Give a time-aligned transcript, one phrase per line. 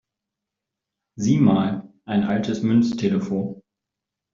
[1.15, 3.61] Sieh mal, ein altes Münztelefon!